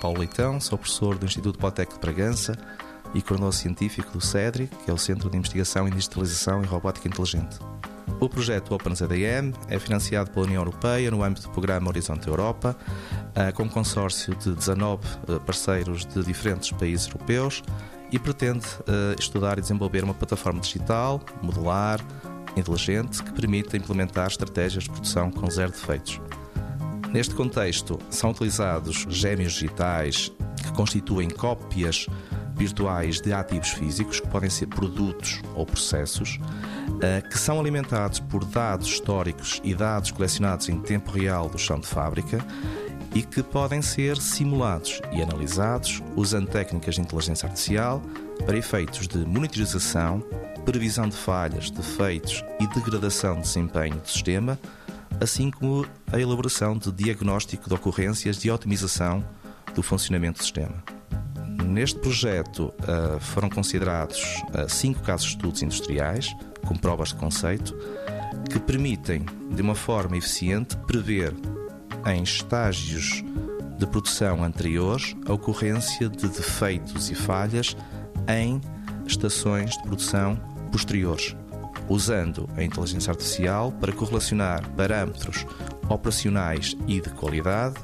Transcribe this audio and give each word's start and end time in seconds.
Paulo 0.00 0.18
Leitão, 0.18 0.60
sou 0.60 0.78
professor 0.78 1.18
do 1.18 1.26
Instituto 1.26 1.58
Politec 1.58 1.92
de 1.92 2.00
Bragança 2.00 2.56
e 3.12 3.20
coordenador 3.20 3.52
científico 3.52 4.12
do 4.12 4.20
CEDRI, 4.20 4.68
que 4.84 4.90
é 4.90 4.94
o 4.94 4.98
Centro 4.98 5.28
de 5.28 5.36
Investigação 5.36 5.88
em 5.88 5.90
Digitalização 5.90 6.62
e 6.62 6.66
Robótica 6.66 7.08
Inteligente. 7.08 7.58
O 8.20 8.28
projeto 8.28 8.74
OpenZDM 8.74 9.52
é 9.68 9.78
financiado 9.78 10.30
pela 10.30 10.46
União 10.46 10.60
Europeia 10.60 11.10
no 11.10 11.22
âmbito 11.22 11.48
do 11.48 11.52
programa 11.52 11.88
Horizonte 11.88 12.28
Europa, 12.28 12.76
eh, 13.34 13.50
com 13.52 13.64
um 13.64 13.68
consórcio 13.68 14.34
de 14.34 14.54
19 14.54 15.02
eh, 15.28 15.38
parceiros 15.38 16.04
de 16.04 16.22
diferentes 16.22 16.70
países 16.72 17.06
europeus 17.06 17.62
e 18.12 18.18
pretende 18.18 18.66
eh, 18.86 19.16
estudar 19.18 19.58
e 19.58 19.62
desenvolver 19.62 20.04
uma 20.04 20.14
plataforma 20.14 20.60
digital, 20.60 21.20
modular, 21.42 22.00
inteligente, 22.56 23.22
que 23.22 23.32
permita 23.32 23.76
implementar 23.76 24.28
estratégias 24.28 24.84
de 24.84 24.90
produção 24.90 25.30
com 25.30 25.50
zero 25.50 25.72
defeitos. 25.72 26.20
Neste 27.12 27.34
contexto, 27.34 27.98
são 28.08 28.30
utilizados 28.30 29.04
gêmeos 29.08 29.52
digitais 29.54 30.32
que 30.62 30.72
constituem 30.72 31.28
cópias 31.28 32.06
virtuais 32.54 33.20
de 33.20 33.32
ativos 33.32 33.70
físicos, 33.70 34.20
que 34.20 34.28
podem 34.28 34.50
ser 34.50 34.66
produtos 34.66 35.40
ou 35.56 35.66
processos, 35.66 36.38
eh, 37.00 37.22
que 37.22 37.38
são 37.38 37.58
alimentados 37.58 38.20
por 38.20 38.44
dados 38.44 38.86
históricos 38.86 39.60
e 39.64 39.74
dados 39.74 40.10
colecionados 40.10 40.68
em 40.68 40.78
tempo 40.78 41.10
real 41.10 41.48
do 41.48 41.58
chão 41.58 41.80
de 41.80 41.86
fábrica 41.86 42.44
e 43.14 43.22
que 43.22 43.42
podem 43.42 43.82
ser 43.82 44.18
simulados 44.18 45.00
e 45.10 45.20
analisados 45.20 46.02
usando 46.14 46.48
técnicas 46.48 46.94
de 46.94 47.00
inteligência 47.00 47.46
artificial 47.46 48.00
para 48.46 48.56
efeitos 48.56 49.08
de 49.08 49.18
monitorização, 49.18 50.22
previsão 50.64 51.08
de 51.08 51.16
falhas, 51.16 51.70
defeitos 51.70 52.44
e 52.60 52.66
degradação 52.68 53.36
de 53.36 53.42
desempenho 53.42 53.96
do 53.96 54.08
sistema, 54.08 54.58
assim 55.20 55.50
como 55.50 55.86
a 56.10 56.18
elaboração 56.18 56.76
de 56.76 56.90
diagnóstico 56.90 57.68
de 57.68 57.74
ocorrências 57.74 58.44
e 58.44 58.50
otimização 58.50 59.24
do 59.74 59.82
funcionamento 59.82 60.38
do 60.38 60.42
sistema. 60.42 60.82
Neste 61.64 62.00
projeto 62.00 62.72
uh, 62.80 63.20
foram 63.20 63.48
considerados 63.48 64.20
uh, 64.48 64.68
cinco 64.68 65.00
casos 65.02 65.26
de 65.26 65.32
estudos 65.36 65.62
industriais, 65.62 66.34
com 66.66 66.74
provas 66.74 67.10
de 67.10 67.16
conceito, 67.16 67.76
que 68.50 68.58
permitem, 68.58 69.24
de 69.50 69.62
uma 69.62 69.74
forma 69.74 70.16
eficiente, 70.16 70.76
prever 70.78 71.34
em 72.06 72.22
estágios 72.22 73.22
de 73.78 73.86
produção 73.86 74.42
anteriores 74.42 75.14
a 75.26 75.32
ocorrência 75.32 76.08
de 76.08 76.28
defeitos 76.28 77.10
e 77.10 77.14
falhas 77.14 77.76
em 78.28 78.60
estações 79.06 79.70
de 79.70 79.82
produção 79.82 80.36
posteriores, 80.72 81.36
usando 81.90 82.48
a 82.56 82.62
inteligência 82.62 83.10
artificial 83.10 83.72
para 83.72 83.92
correlacionar 83.92 84.66
parâmetros 84.70 85.44
operacionais 85.88 86.76
e 86.86 87.00
de 87.00 87.10
qualidade 87.10 87.76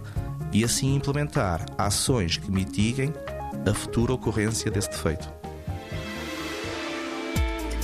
e 0.52 0.64
assim 0.64 0.94
implementar 0.94 1.66
ações 1.76 2.36
que 2.36 2.50
mitiguem 2.50 3.12
a 3.68 3.74
futura 3.74 4.14
ocorrência 4.14 4.70
desse 4.70 4.88
defeito. 4.88 5.28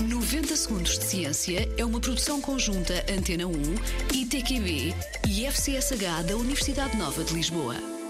90 0.00 0.56
Segundos 0.56 0.98
de 0.98 1.04
Ciência 1.04 1.68
é 1.76 1.84
uma 1.84 2.00
produção 2.00 2.40
conjunta 2.40 3.04
Antena 3.12 3.46
1, 3.46 3.52
ITQB 4.14 4.94
e 5.28 5.46
FCSH 5.46 6.22
da 6.26 6.36
Universidade 6.36 6.96
Nova 6.96 7.24
de 7.24 7.34
Lisboa. 7.34 8.01